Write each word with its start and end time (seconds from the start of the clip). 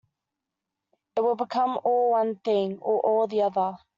It 1.15 1.21
will 1.21 1.35
become 1.35 1.79
all 1.83 2.09
one 2.09 2.37
thing, 2.37 2.79
or 2.79 3.01
all 3.01 3.27
the 3.27 3.43
other. 3.43 3.77